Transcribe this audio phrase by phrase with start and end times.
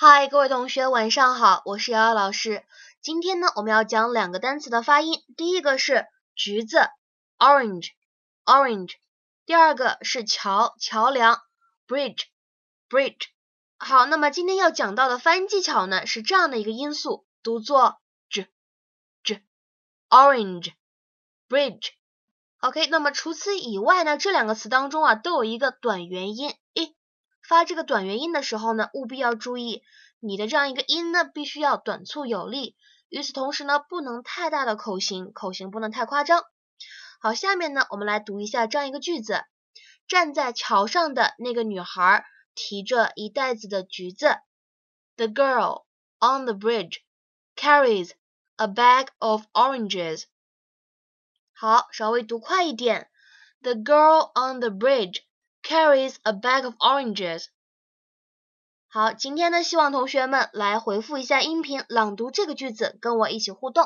[0.00, 2.64] 嗨，各位同学，晚上好，我是瑶瑶老师。
[3.02, 6.78] 今天呢，我们要讲两个单词的发音，第一个是橘子
[7.36, 8.92] ，orange，orange，
[9.44, 11.40] 第二个是桥，桥梁
[11.88, 13.22] ，bridge，bridge。
[13.76, 18.46] 好，那么今天要讲到的发音技巧呢，是这样的一个音素，读作 z
[19.30, 19.42] h
[20.10, 20.74] o r a n g e
[21.48, 21.92] b r i d g e
[22.60, 26.54] OK，那么除此以外呢，这两个词当中啊，都有一个短元音。
[27.48, 29.82] 发这个短元音的时候呢，务必要注意
[30.20, 32.76] 你的这样一个音呢，必须要短促有力。
[33.08, 36.42] 与此同时呢，不能太大的口型，口型不能太夸张。
[37.22, 39.44] 好，下面呢，我们来读一下这样一个句子：
[40.06, 42.22] 站在桥上的那个女孩
[42.54, 44.36] 提着一袋子的橘子。
[45.16, 45.86] The girl
[46.20, 46.96] on the bridge
[47.56, 48.10] carries
[48.56, 50.24] a bag of oranges。
[51.54, 53.08] 好，稍微读快一点。
[53.62, 55.22] The girl on the bridge。
[55.68, 57.48] Carries a bag of oranges。
[58.88, 63.84] 好，今天呢，希望同学们来回复一下音频，朗读这个句子，跟我一起互动。